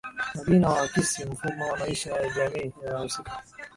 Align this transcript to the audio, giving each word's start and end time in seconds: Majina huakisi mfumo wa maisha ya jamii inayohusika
Majina 0.35 0.69
huakisi 0.69 1.25
mfumo 1.25 1.67
wa 1.71 1.77
maisha 1.79 2.11
ya 2.13 2.29
jamii 2.33 2.73
inayohusika 2.83 3.43